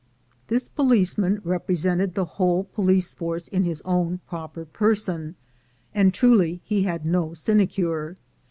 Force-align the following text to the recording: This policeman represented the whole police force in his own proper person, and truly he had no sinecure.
This 0.47 0.67
policeman 0.67 1.41
represented 1.43 2.15
the 2.15 2.25
whole 2.25 2.63
police 2.63 3.11
force 3.11 3.47
in 3.47 3.65
his 3.65 3.83
own 3.85 4.19
proper 4.27 4.65
person, 4.65 5.35
and 5.93 6.11
truly 6.11 6.59
he 6.63 6.81
had 6.81 7.05
no 7.05 7.35
sinecure. 7.35 8.15